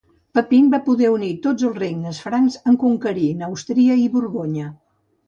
Pepin 0.35 0.69
va 0.69 0.77
poder 0.85 1.09
unir 1.15 1.29
tots 1.43 1.67
els 1.67 1.77
regnes 1.83 2.21
francs 2.29 2.57
en 2.71 2.79
conquerir 2.85 3.29
Neustria 3.43 3.99
i 4.05 4.09
Borgonya. 4.17 4.73